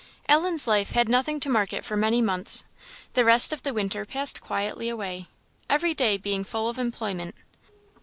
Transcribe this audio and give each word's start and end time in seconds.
Ellen's 0.27 0.65
life 0.65 0.93
had 0.93 1.07
nothing 1.07 1.39
to 1.41 1.47
mark 1.49 1.73
it 1.73 1.85
for 1.85 1.95
many 1.95 2.23
months. 2.23 2.63
The 3.13 3.23
rest 3.23 3.53
of 3.53 3.61
the 3.61 3.71
winter 3.71 4.03
passed 4.03 4.41
quietly 4.41 4.89
away, 4.89 5.27
every 5.69 5.93
day 5.93 6.17
being 6.17 6.43
full 6.43 6.67
of 6.69 6.79
employment. 6.79 7.35